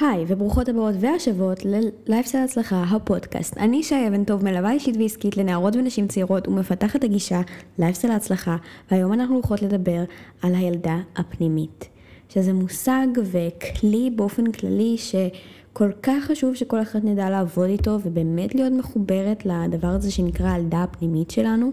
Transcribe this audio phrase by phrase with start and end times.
[0.00, 3.58] היי, וברוכות הבאות והשבות ללייפסטייל הצלחה, הפודקאסט.
[3.58, 7.40] אני שי אבן טוב, מלווה אישית ועסקית לנערות ונשים צעירות ומפתחת הגישה
[7.78, 8.56] לייפסטייל הצלחה,
[8.90, 10.04] והיום אנחנו הולכות לדבר
[10.42, 11.88] על הילדה הפנימית,
[12.28, 18.72] שזה מושג וכלי באופן כללי שכל כך חשוב שכל אחת נדע לעבוד איתו ובאמת להיות
[18.72, 21.72] מחוברת לדבר הזה שנקרא הילדה הפנימית שלנו.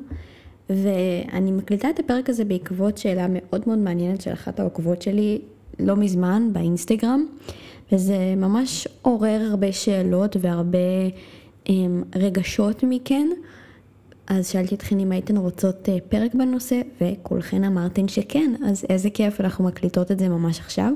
[0.69, 5.41] ואני מקליטה את הפרק הזה בעקבות שאלה מאוד מאוד מעניינת של אחת העוקבות שלי
[5.79, 7.25] לא מזמן באינסטגרם.
[7.91, 10.77] וזה ממש עורר הרבה שאלות והרבה
[11.65, 13.27] הם, אמ, רגשות מכן.
[14.27, 19.41] אז שאלתי אתכן אם הייתן רוצות אה, פרק בנושא, וכולכן אמרתן שכן, אז איזה כיף,
[19.41, 20.93] אנחנו מקליטות את זה ממש עכשיו.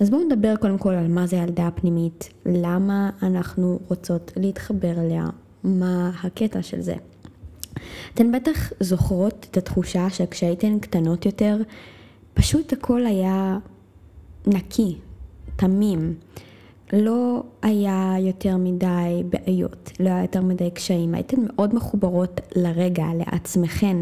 [0.00, 5.26] אז בואו נדבר קודם כל על מה זה ילדה הפנימית, למה אנחנו רוצות להתחבר אליה,
[5.64, 6.94] מה הקטע של זה.
[8.14, 11.56] אתן בטח זוכרות את התחושה שכשהייתן קטנות יותר,
[12.34, 13.58] פשוט הכל היה
[14.46, 14.96] נקי,
[15.56, 16.14] תמים.
[16.92, 23.96] לא היה יותר מדי בעיות, לא היה יותר מדי קשיים, הייתן מאוד מחוברות לרגע, לעצמכן,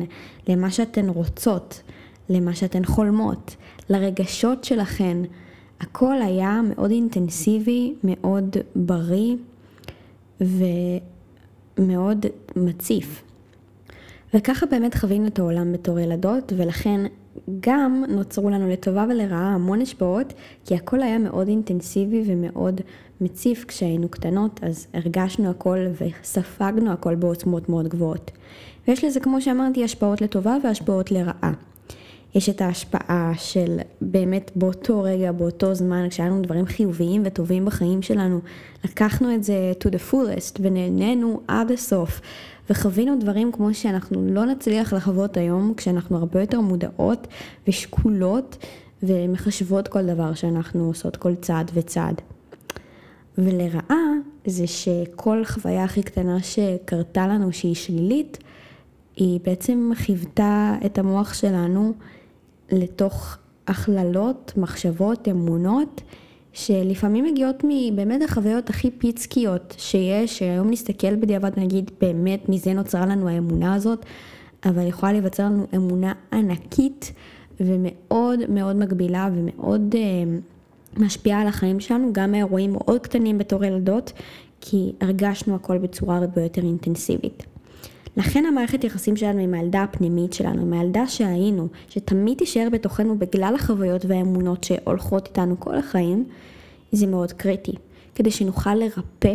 [0.48, 1.83] למה שאתן רוצות,
[2.28, 3.56] למה שאתן חולמות,
[3.89, 5.17] לרגשות שלכן.
[5.81, 9.37] הכל היה מאוד אינטנסיבי, מאוד בריא
[11.78, 13.22] ומאוד מציף.
[14.34, 17.00] וככה באמת חווינו את העולם בתור ילדות, ולכן
[17.60, 20.32] גם נוצרו לנו לטובה ולרעה המון השפעות,
[20.64, 22.80] כי הכל היה מאוד אינטנסיבי ומאוד
[23.20, 28.30] מציף כשהיינו קטנות, אז הרגשנו הכל וספגנו הכל בעוצמות מאוד גבוהות.
[28.88, 31.52] ויש לזה, כמו שאמרתי, השפעות לטובה והשפעות לרעה.
[32.34, 38.02] יש את ההשפעה של באמת באותו רגע, באותו זמן, כשהיה לנו דברים חיוביים וטובים בחיים
[38.02, 38.40] שלנו,
[38.84, 42.20] לקחנו את זה to the fullest ונהנינו עד הסוף.
[42.70, 47.27] וחווינו דברים כמו שאנחנו לא נצליח לחוות היום, כשאנחנו הרבה יותר מודעות
[47.69, 48.56] ושקולות
[49.02, 52.20] ומחשבות כל דבר שאנחנו עושות, כל צעד וצעד.
[53.38, 54.04] ולרעה
[54.46, 58.38] זה שכל חוויה הכי קטנה שקרתה לנו שהיא שלילית,
[59.16, 61.92] היא בעצם חיוותה את המוח שלנו
[62.72, 66.00] לתוך הכללות, מחשבות, אמונות,
[66.52, 73.28] שלפעמים מגיעות מבאמת החוויות הכי פיצקיות שיש, שהיום נסתכל בדיעבד ונגיד באמת מזה נוצרה לנו
[73.28, 74.04] האמונה הזאת,
[74.64, 77.12] אבל יכולה להיווצר לנו אמונה ענקית
[77.60, 84.12] ומאוד מאוד מגבילה ומאוד uh, משפיעה על החיים שלנו, גם מאירועים מאוד קטנים בתור ילדות,
[84.60, 87.51] כי הרגשנו הכל בצורה הרבה יותר אינטנסיבית.
[88.17, 93.55] לכן המערכת יחסים שלנו עם הילדה הפנימית שלנו, עם הילדה שהיינו, שתמיד תישאר בתוכנו בגלל
[93.55, 96.25] החוויות והאמונות שהולכות איתנו כל החיים,
[96.93, 97.73] זה מאוד קריטי,
[98.15, 99.34] כדי שנוכל לרפא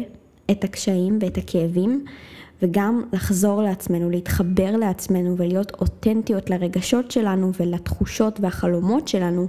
[0.52, 2.06] את הקשיים ואת הכאבים,
[2.62, 9.48] וגם לחזור לעצמנו, להתחבר לעצמנו ולהיות אותנטיות לרגשות שלנו ולתחושות והחלומות שלנו,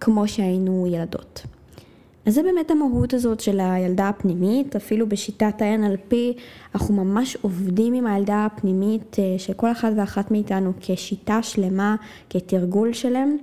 [0.00, 1.42] כמו שהיינו ילדות.
[2.28, 6.14] אז זה באמת המהות הזאת של הילדה הפנימית, אפילו בשיטת ה-NLP
[6.74, 11.96] אנחנו ממש עובדים עם הילדה הפנימית אה, של כל אחד ואחת מאיתנו כשיטה שלמה,
[12.30, 13.36] כתרגול שלם,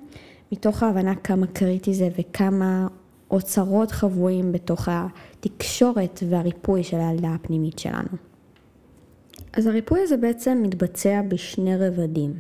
[0.52, 2.88] מתוך ההבנה כמה קריטי זה וכמה
[3.32, 8.18] אוצרות חבויים בתוך התקשורת והריפוי של הילדה הפנימית שלנו.
[9.54, 12.34] אז הריפוי הזה בעצם מתבצע בשני רבדים.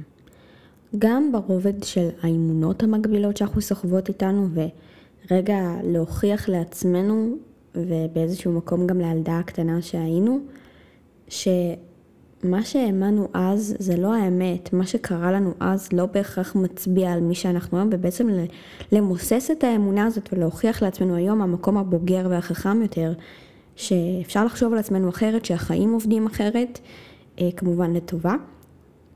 [0.97, 4.61] גם ברובד של האמונות המקבילות שאנחנו סוחבות איתנו ו...
[5.31, 7.35] רגע להוכיח לעצמנו
[7.75, 10.39] ובאיזשהו מקום גם לילדה הקטנה שהיינו,
[11.27, 17.35] שמה שהאמנו אז זה לא האמת, מה שקרה לנו אז לא בהכרח מצביע על מי
[17.35, 18.27] שאנחנו היום, ובעצם
[18.91, 23.13] למוסס את האמונה הזאת ולהוכיח לעצמנו היום המקום הבוגר והחכם יותר,
[23.75, 26.79] שאפשר לחשוב על עצמנו אחרת, שהחיים עובדים אחרת,
[27.39, 28.35] אה, כמובן לטובה,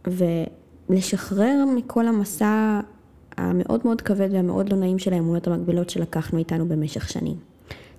[0.08, 2.80] ולשחרר מכל המסע
[3.40, 7.36] המאוד מאוד כבד והמאוד לא נעים של האמונות המקבילות שלקחנו איתנו במשך שנים.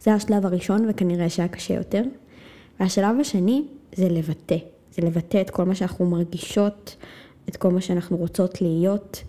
[0.00, 2.02] זה השלב הראשון וכנראה שהיה קשה יותר.
[2.80, 3.64] והשלב השני
[3.94, 4.56] זה לבטא.
[4.94, 6.96] זה לבטא את כל מה שאנחנו מרגישות,
[7.48, 9.22] את כל מה שאנחנו רוצות להיות,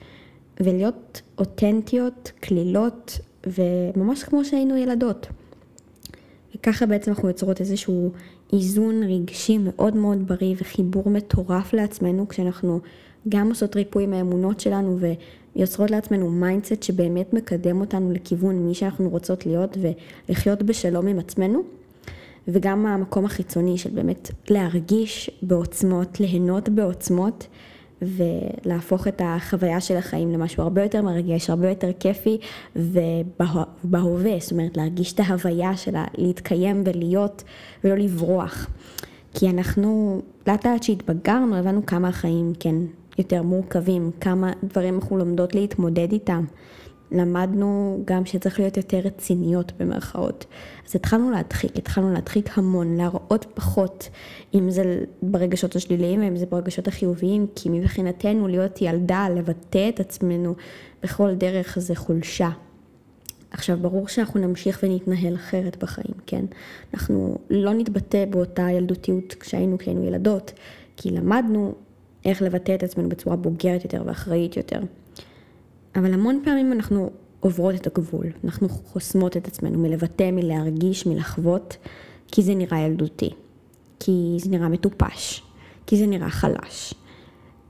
[0.60, 5.28] ולהיות אותנטיות, קלילות, וממש כמו שהיינו ילדות.
[6.56, 8.12] וככה בעצם אנחנו יוצרות איזשהו
[8.54, 12.80] איזון רגשי מאוד מאוד בריא וחיבור מטורף לעצמנו, כשאנחנו
[13.30, 14.98] גם עושות ריפוי מהאמונות שלנו
[15.56, 19.78] ויוצרות לעצמנו mindset שבאמת מקדם אותנו לכיוון מי שאנחנו רוצות להיות
[20.30, 21.64] ולחיות בשלום עם עצמנו.
[22.48, 27.48] וגם המקום החיצוני של באמת להרגיש בעוצמות, ליהנות בעוצמות
[28.02, 32.38] ולהפוך את החוויה של החיים למשהו הרבה יותר מרגש, הרבה יותר כיפי
[32.76, 37.44] ובהווה, זאת אומרת להרגיש את ההוויה שלה, להתקיים ולהיות
[37.84, 38.68] ולא לברוח.
[39.34, 42.76] כי אנחנו לאט לאט שהתבגרנו הבנו כמה החיים כן
[43.22, 46.46] יותר מורכבים, כמה דברים אנחנו לומדות להתמודד איתם.
[47.12, 50.46] למדנו גם שצריך להיות יותר רציניות במרכאות.
[50.88, 54.10] אז התחלנו להדחיק, התחלנו להדחיק המון, להראות פחות,
[54.54, 60.56] אם זה ברגשות השליליים ואם זה ברגשות החיוביים, כי מבחינתנו להיות ילדה, לבטא את עצמנו
[61.04, 62.50] בכל דרך זה חולשה.
[63.52, 66.46] עכשיו, ברור שאנחנו נמשיך ונתנהל אחרת בחיים, כן?
[66.94, 70.54] אנחנו לא נתבטא באותה ילדותיות כשהיינו, כשהיינו ילדות,
[70.98, 71.76] כי למדנו
[72.26, 74.80] איך לבטא את עצמנו בצורה בוגרת יותר ואחראית יותר.
[75.96, 77.10] אבל המון פעמים אנחנו
[77.40, 81.78] עוברות את הגבול, אנחנו חוסמות את עצמנו מלבטא, מלהרגיש, מלחוות,
[82.28, 83.30] כי זה נראה ילדותי,
[84.00, 85.44] כי זה נראה מטופש,
[85.86, 86.94] כי זה נראה חלש.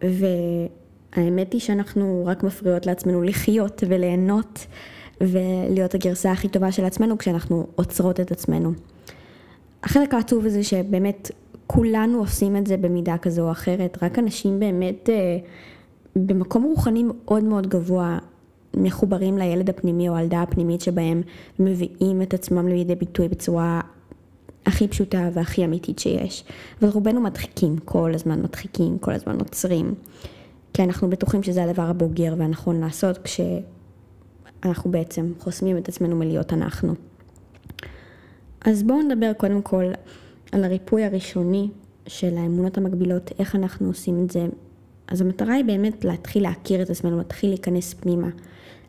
[0.02, 4.66] והאמת היא שאנחנו רק מפריעות לעצמנו לחיות וליהנות
[5.22, 8.74] ולהיות הגרסה הכי טובה של עצמנו כשאנחנו עוצרות את עצמנו.
[9.84, 11.32] החלק העצוב הזה שבאמת
[11.74, 15.38] כולנו עושים את זה במידה כזו או אחרת, רק אנשים באמת אה,
[16.16, 18.18] במקום רוחני מאוד מאוד גבוה
[18.74, 21.22] מחוברים לילד הפנימי או הילדה הפנימית שבהם
[21.60, 23.82] מביאים את עצמם לידי ביטוי בצורה
[24.66, 26.44] הכי פשוטה והכי אמיתית שיש.
[26.82, 29.94] אבל רובנו מדחיקים, כל הזמן מדחיקים, כל הזמן עוצרים.
[30.74, 36.94] כי אנחנו בטוחים שזה הדבר הבוגר והנכון לעשות כשאנחנו בעצם חוסמים את עצמנו מלהיות אנחנו.
[38.66, 39.84] אז בואו נדבר קודם כל
[40.52, 41.70] על הריפוי הראשוני
[42.08, 44.46] של האמונות המקבילות, איך אנחנו עושים את זה.
[45.08, 48.30] אז המטרה היא באמת להתחיל להכיר את עצמנו, להתחיל להיכנס פנימה,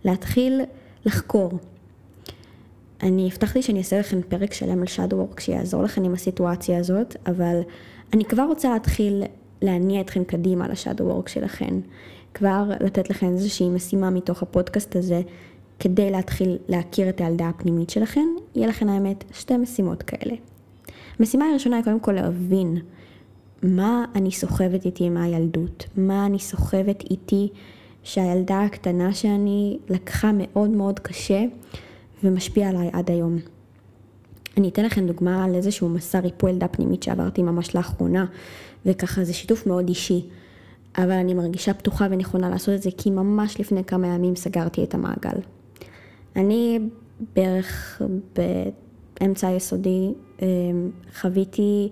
[0.04, 0.60] להתחיל
[1.04, 1.50] לחקור.
[3.02, 7.60] אני הבטחתי שאני אעשה לכם פרק שלם על work שיעזור לכם עם הסיטואציה הזאת, אבל
[8.12, 9.22] אני כבר רוצה להתחיל
[9.62, 11.80] להניע אתכם קדימה לשאדו וורק שלכם.
[12.34, 15.20] כבר לתת לכם איזושהי משימה מתוך הפודקאסט הזה,
[15.78, 20.34] כדי להתחיל להכיר את הילדה הפנימית שלכם, יהיה לכם האמת שתי משימות כאלה.
[21.18, 22.78] המשימה הראשונה היא קודם כל להבין
[23.62, 27.48] מה אני סוחבת איתי מהילדות, מה אני סוחבת איתי
[28.02, 31.44] שהילדה הקטנה שאני לקחה מאוד מאוד קשה
[32.24, 33.38] ומשפיע עליי עד היום.
[34.56, 38.26] אני אתן לכם דוגמה על איזשהו מסע ריפוי ילדה פנימית שעברתי ממש לאחרונה,
[38.86, 40.26] וככה זה שיתוף מאוד אישי,
[40.98, 44.94] אבל אני מרגישה פתוחה ונכונה לעשות את זה, כי ממש לפני כמה ימים סגרתי את
[44.94, 45.40] המעגל.
[46.36, 46.78] אני
[47.36, 48.02] בערך
[48.36, 48.82] באמצע
[49.42, 50.12] היסודי
[50.42, 50.46] אמ,
[51.20, 51.88] חוויתי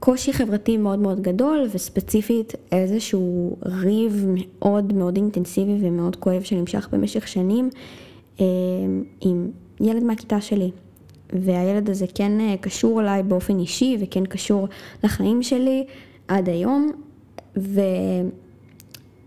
[0.00, 7.28] קושי חברתי מאוד מאוד גדול, וספציפית איזשהו ריב מאוד מאוד אינטנסיבי ומאוד כואב שנמשך במשך
[7.28, 7.70] שנים
[8.40, 8.44] אמ,
[9.20, 9.50] עם
[9.80, 10.70] ילד מהכיתה שלי.
[11.32, 14.68] והילד הזה כן אה, קשור אליי באופן אישי וכן קשור
[15.04, 15.86] לחיים שלי
[16.28, 16.92] עד היום.
[17.56, 17.80] ו...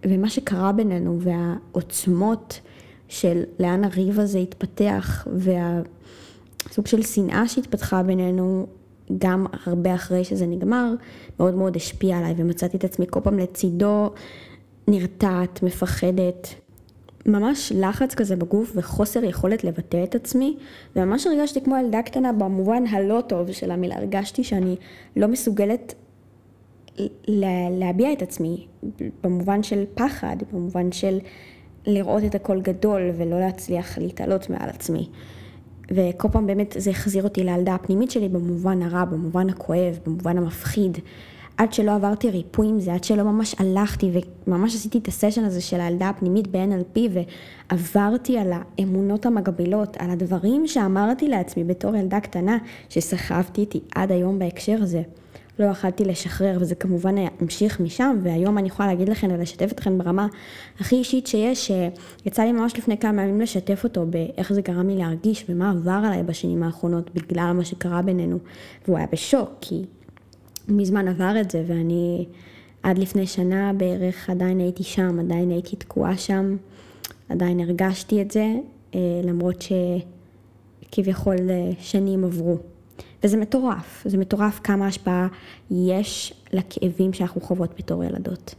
[0.05, 2.59] ומה שקרה בינינו והעוצמות
[3.07, 5.27] של לאן הריב הזה התפתח
[6.65, 8.67] והסוג של שנאה שהתפתחה בינינו
[9.17, 10.93] גם הרבה אחרי שזה נגמר,
[11.39, 14.09] מאוד מאוד השפיע עליי ומצאתי את עצמי כל פעם לצידו
[14.87, 16.47] נרתעת, מפחדת,
[17.25, 20.57] ממש לחץ כזה בגוף וחוסר יכולת לבטא את עצמי,
[20.95, 24.75] וממש הרגשתי כמו ילדה קטנה במובן הלא טוב של המילה, הרגשתי שאני
[25.15, 25.93] לא מסוגלת
[27.71, 28.67] להביע את עצמי,
[29.23, 31.19] במובן של פחד, במובן של
[31.87, 35.09] לראות את הכל גדול ולא להצליח להתעלות מעל עצמי.
[35.95, 40.97] וכל פעם באמת זה החזיר אותי לילדה הפנימית שלי במובן הרע, במובן הכואב, במובן המפחיד.
[41.57, 44.11] עד שלא עברתי ריפוי עם זה, עד שלא ממש הלכתי
[44.47, 46.99] וממש עשיתי את הסשן הזה של הילדה הפנימית ב-NLP
[47.71, 52.57] ועברתי על האמונות המגבילות, על הדברים שאמרתי לעצמי בתור ילדה קטנה,
[52.89, 55.01] שסחבתי איתי עד היום בהקשר הזה.
[55.61, 60.27] לא יכלתי לשחרר, וזה כמובן המשיך משם, והיום אני יכולה להגיד לכם ולשתף אתכם ברמה
[60.79, 61.71] הכי אישית שיש,
[62.23, 66.01] שיצא לי ממש לפני כמה ימים לשתף אותו באיך זה גרם לי להרגיש ומה עבר
[66.05, 68.37] עליי בשנים האחרונות בגלל מה שקרה בינינו,
[68.85, 69.85] והוא היה בשוק, כי
[70.67, 72.25] מזמן עבר את זה, ואני
[72.83, 76.57] עד לפני שנה בערך עדיין הייתי שם, עדיין הייתי תקועה שם,
[77.29, 78.55] עדיין הרגשתי את זה,
[78.95, 79.65] אה, למרות
[80.91, 82.57] שכביכול אה, שנים עברו.
[83.23, 85.27] וזה מטורף, זה מטורף כמה השפעה
[85.71, 88.55] יש לכאבים שאנחנו חוות בתור ילדות.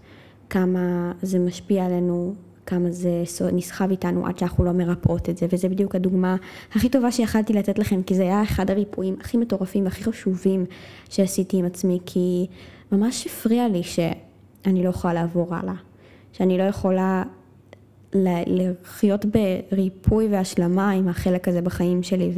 [0.50, 2.34] כמה זה משפיע עלינו,
[2.66, 3.22] כמה זה
[3.52, 6.36] נסחב איתנו עד שאנחנו לא מרפאות את זה, וזה בדיוק הדוגמה
[6.74, 10.64] הכי טובה שיכלתי לתת לכם, כי זה היה אחד הריפויים הכי מטורפים והכי חשובים
[11.10, 12.46] שעשיתי עם עצמי, כי
[12.92, 15.74] ממש הפריע לי שאני לא יכולה לעבור הלאה,
[16.32, 17.22] שאני לא יכולה
[18.14, 19.24] לחיות
[19.70, 22.32] בריפוי והשלמה עם החלק הזה בחיים שלי,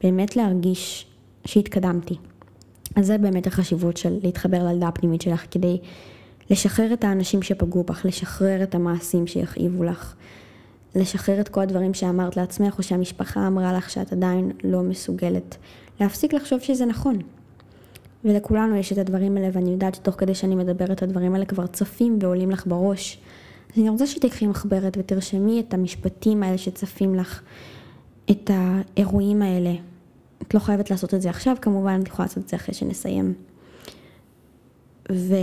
[0.00, 1.06] ובאמת להרגיש
[1.44, 2.16] שהתקדמתי.
[2.96, 5.78] אז זה באמת החשיבות של להתחבר לילדה הפנימית שלך כדי
[6.50, 10.14] לשחרר את האנשים שפגעו בך, לשחרר את המעשים שיכאיבו לך,
[10.94, 15.56] לשחרר את כל הדברים שאמרת לעצמך או שהמשפחה אמרה לך שאת עדיין לא מסוגלת,
[16.00, 17.18] להפסיק לחשוב שזה נכון.
[18.24, 22.18] ולכולנו יש את הדברים האלה ואני יודעת שתוך כדי שאני מדברת הדברים האלה כבר צפים
[22.20, 23.18] ועולים לך בראש.
[23.72, 27.42] אז אני רוצה שתקחי מחברת ותרשמי את המשפטים האלה שצפים לך,
[28.30, 29.74] את האירועים האלה.
[30.48, 33.34] את לא חייבת לעשות את זה עכשיו, כמובן, את יכולה לעשות את זה אחרי שנסיים.
[35.12, 35.34] ו...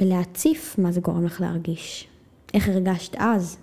[0.00, 2.08] ולהציף מה זה גורם לך להרגיש.
[2.54, 3.56] איך הרגשת אז?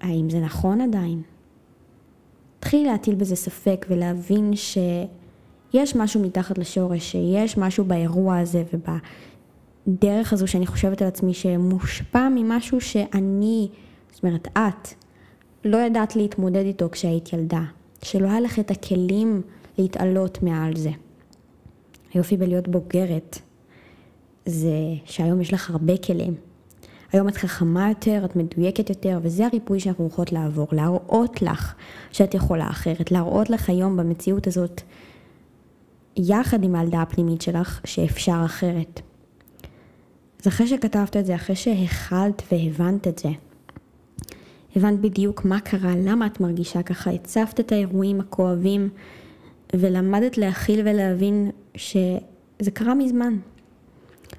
[0.00, 1.22] האם זה נכון עדיין?
[2.58, 8.62] תתחילי להטיל בזה ספק ולהבין שיש משהו מתחת לשורש, שיש משהו באירוע הזה
[9.86, 13.68] ובדרך הזו שאני חושבת על עצמי שמושפע ממשהו שאני,
[14.12, 14.88] זאת אומרת את,
[15.64, 17.62] לא ידעת להתמודד איתו כשהיית ילדה,
[18.04, 19.42] שלא היה לך את הכלים
[19.78, 20.90] להתעלות מעל זה.
[22.14, 23.38] היופי בלהיות בוגרת
[24.46, 26.34] זה שהיום יש לך הרבה כלים.
[27.12, 31.74] היום את חכמה יותר, את מדויקת יותר, וזה הריפוי שאנחנו הולכות לעבור, להראות לך
[32.12, 34.82] שאת יכולה אחרת, להראות לך היום במציאות הזאת,
[36.16, 39.00] יחד עם הילדה הפנימית שלך, שאפשר אחרת.
[40.40, 43.28] אז אחרי שכתבת את זה, אחרי שהכלת והבנת את זה,
[44.76, 48.88] הבנת בדיוק מה קרה, למה את מרגישה ככה, הצפת את האירועים הכואבים
[49.76, 53.36] ולמדת להכיל ולהבין שזה קרה מזמן,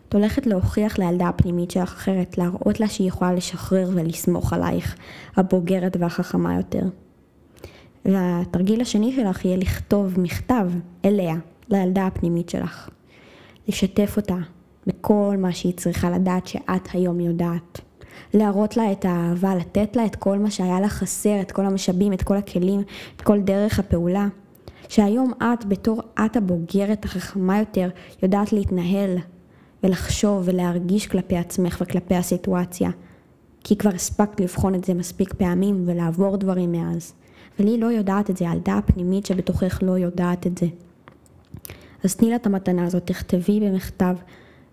[0.09, 4.95] את הולכת להוכיח לילדה הפנימית שלך אחרת, להראות לה שהיא יכולה לשחרר ולסמוך עלייך,
[5.35, 6.83] הבוגרת והחכמה יותר.
[8.05, 10.69] והתרגיל השני שלך יהיה לכתוב מכתב
[11.05, 11.35] אליה,
[11.69, 12.89] לילדה הפנימית שלך.
[13.67, 14.37] לשתף אותה
[14.87, 17.81] בכל מה שהיא צריכה לדעת שאת היום יודעת.
[18.33, 22.13] להראות לה את האהבה, לתת לה את כל מה שהיה לה חסר, את כל המשאבים,
[22.13, 22.83] את כל הכלים,
[23.15, 24.27] את כל דרך הפעולה.
[24.89, 27.89] שהיום את, בתור את הבוגרת החכמה יותר,
[28.23, 29.17] יודעת להתנהל,
[29.83, 32.89] ולחשוב ולהרגיש כלפי עצמך וכלפי הסיטואציה.
[33.63, 37.13] כי כבר הספקת לבחון את זה מספיק פעמים ולעבור דברים מאז.
[37.57, 40.67] היא לא יודעת את זה, הילדה הפנימית שבתוכך לא יודעת את זה.
[42.03, 44.15] אז תני לה את המתנה הזאת, תכתבי במכתב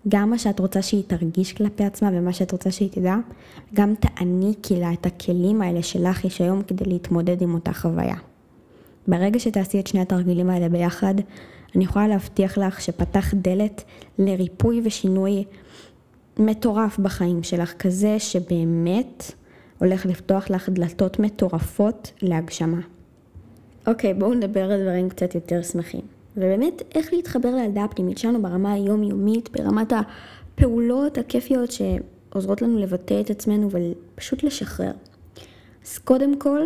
[0.07, 3.15] גם מה שאת רוצה שהיא תרגיש כלפי עצמה ומה שאת רוצה שהיא תדע,
[3.73, 8.15] גם תעניקי לה את הכלים האלה שלך יש היום כדי להתמודד עם אותה חוויה.
[9.07, 11.15] ברגע שתעשי את שני התרגילים האלה ביחד,
[11.75, 13.83] אני יכולה להבטיח לך שפתח דלת
[14.19, 15.43] לריפוי ושינוי
[16.39, 19.31] מטורף בחיים שלך, כזה שבאמת
[19.79, 22.79] הולך לפתוח לך דלתות מטורפות להגשמה.
[23.87, 26.01] אוקיי, בואו נדבר על דברים קצת יותר שמחים.
[26.37, 33.29] ובאמת, איך להתחבר לילדה הפנימית שלנו ברמה היומיומית, ברמת הפעולות הכיפיות שעוזרות לנו לבטא את
[33.29, 34.91] עצמנו ופשוט לשחרר.
[35.85, 36.61] אז קודם כל,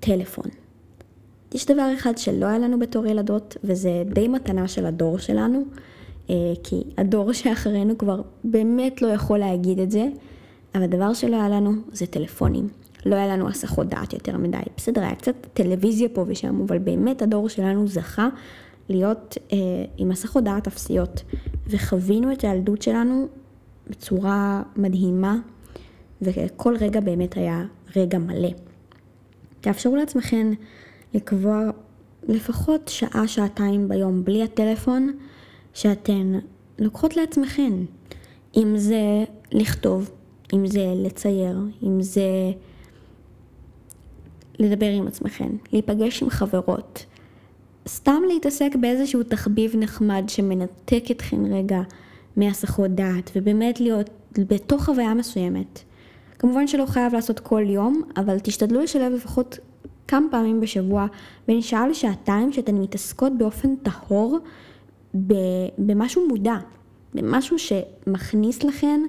[0.00, 0.44] טלפון.
[1.54, 5.64] יש דבר אחד שלא היה לנו בתור ילדות, וזה די מתנה של הדור שלנו,
[6.30, 6.34] אה,
[6.64, 10.08] כי הדור שאחרינו כבר באמת לא יכול להגיד את זה,
[10.74, 12.68] אבל הדבר שלא היה לנו זה טלפונים.
[13.06, 14.58] לא היה לנו הסחות דעת יותר מדי.
[14.76, 18.28] בסדר, היה קצת טלוויזיה פה ושם, אבל באמת הדור שלנו זכה
[18.88, 19.56] להיות אה,
[19.96, 21.22] עם הסחות דעת אפסיות.
[21.66, 23.28] וחווינו את הילדות שלנו
[23.90, 25.36] בצורה מדהימה,
[26.22, 27.64] וכל רגע באמת היה
[27.96, 28.50] רגע מלא.
[29.60, 30.52] תאפשרו לעצמכם
[31.14, 31.70] לקבוע
[32.28, 35.12] לפחות שעה, שעתיים ביום בלי הטלפון,
[35.74, 36.38] שאתן
[36.78, 37.72] לוקחות לעצמכן.
[38.56, 40.10] אם זה לכתוב,
[40.52, 42.52] אם זה לצייר, אם זה
[44.58, 47.06] לדבר עם עצמכן, להיפגש עם חברות,
[47.88, 51.80] סתם להתעסק באיזשהו תחביב נחמד שמנתק אתכן רגע
[52.36, 55.80] מהסחות דעת, ובאמת להיות בתוך חוויה מסוימת.
[56.38, 59.58] כמובן שלא חייב לעשות כל יום, אבל תשתדלו לשלב לפחות
[60.08, 61.06] כמה פעמים בשבוע,
[61.48, 64.38] בין שעה לשעתיים, שאתן מתעסקות באופן טהור
[65.78, 66.56] במשהו מודע,
[67.14, 69.00] במשהו שמכניס לכן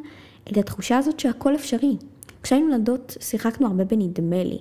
[0.52, 1.98] את התחושה הזאת שהכל אפשרי.
[2.44, 4.60] כשהיינו ילדות שיחקנו הרבה בנדמה לי,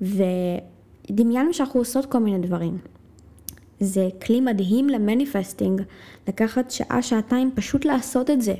[0.00, 2.78] ודמיינו שאנחנו עושות כל מיני דברים.
[3.80, 5.82] זה כלי מדהים למניפסטינג,
[6.28, 8.54] לקחת שעה, שעתיים, פשוט לעשות את זה.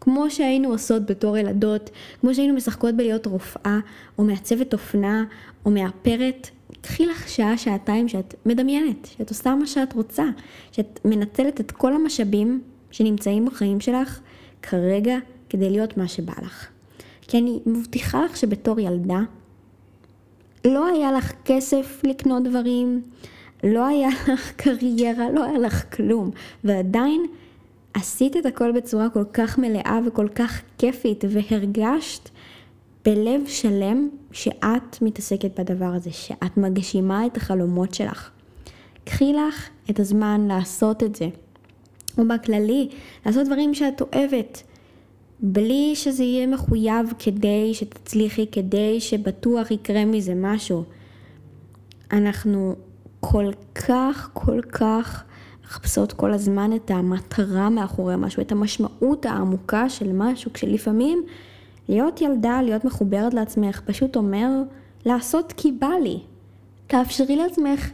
[0.00, 3.78] כמו שהיינו עושות בתור ילדות, כמו שהיינו משחקות בלהיות רופאה,
[4.18, 5.24] או מעצבת אופנה,
[5.66, 10.24] או מאפרת, קחי לך שעה, שעתיים שאת מדמיינת, שאת עושה מה שאת רוצה,
[10.72, 14.20] שאת מנצלת את כל המשאבים שנמצאים בחיים שלך
[14.62, 15.16] כרגע
[15.48, 16.66] כדי להיות מה שבא לך.
[17.22, 19.20] כי אני מבטיחה לך שבתור ילדה,
[20.64, 23.02] לא היה לך כסף לקנות דברים,
[23.64, 26.30] לא היה לך קריירה, לא היה לך כלום,
[26.64, 27.26] ועדיין
[27.94, 32.28] עשית את הכל בצורה כל כך מלאה וכל כך כיפית, והרגשת
[33.04, 38.30] בלב שלם שאת מתעסקת בדבר הזה, שאת מגשימה את החלומות שלך.
[39.04, 41.28] קחי לך את הזמן לעשות את זה.
[42.18, 42.88] או בכללי,
[43.26, 44.62] לעשות דברים שאת אוהבת,
[45.46, 50.84] בלי שזה יהיה מחויב כדי שתצליחי, כדי שבטוח יקרה מזה משהו.
[52.12, 52.74] אנחנו
[53.20, 55.24] כל כך, כל כך
[55.64, 61.22] מחפשות כל הזמן את המטרה מאחורי משהו, את המשמעות העמוקה של משהו, כשלפעמים
[61.88, 64.48] להיות ילדה, להיות מחוברת לעצמך, פשוט אומר
[65.06, 66.18] לעשות כי בא לי.
[66.86, 67.90] תאפשרי לעצמך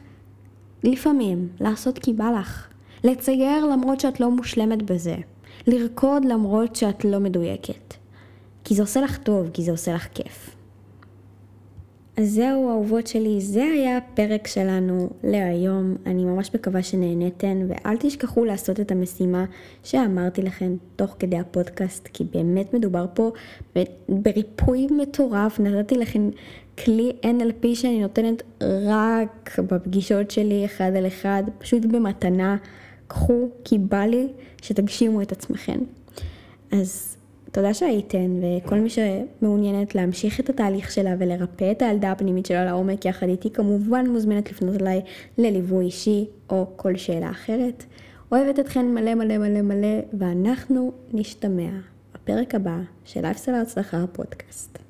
[0.84, 2.66] לפעמים לעשות כי בא לך.
[3.04, 5.16] לצייר למרות שאת לא מושלמת בזה.
[5.66, 7.94] לרקוד למרות שאת לא מדויקת.
[8.64, 10.56] כי זה עושה לך טוב, כי זה עושה לך כיף.
[12.16, 15.96] אז זהו אהובות שלי, זה היה הפרק שלנו להיום.
[16.06, 19.44] אני ממש מקווה שנהניתן, ואל תשכחו לעשות את המשימה
[19.84, 23.30] שאמרתי לכם תוך כדי הפודקאסט, כי באמת מדובר פה
[24.08, 25.60] בריפוי מטורף.
[25.60, 26.30] נתתי לכם
[26.84, 28.42] כלי NLP שאני נותנת
[28.86, 32.56] רק בפגישות שלי אחד על אחד, פשוט במתנה.
[33.10, 34.28] קחו, כי בא לי
[34.62, 35.78] שתגשימו את עצמכם.
[36.72, 37.16] אז
[37.52, 43.04] תודה שהייתן, וכל מי שמעוניינת להמשיך את התהליך שלה ולרפא את הילדה הפנימית שלה לעומק
[43.04, 45.00] יחד איתי, כמובן מוזמנת לפנות אליי
[45.38, 47.84] לליווי אישי או כל שאלה אחרת.
[48.32, 51.70] אוהבת אתכן מלא מלא מלא מלא, ואנחנו נשתמע
[52.14, 54.89] בפרק הבא של לייפסטייל ההצלחה הפודקאסט.